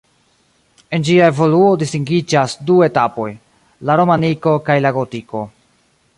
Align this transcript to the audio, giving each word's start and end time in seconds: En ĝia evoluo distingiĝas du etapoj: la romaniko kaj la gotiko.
En 0.97 1.03
ĝia 1.09 1.27
evoluo 1.33 1.67
distingiĝas 1.83 2.57
du 2.71 2.79
etapoj: 2.89 3.29
la 3.91 4.01
romaniko 4.03 4.57
kaj 4.71 4.81
la 4.89 4.95
gotiko. 4.99 5.47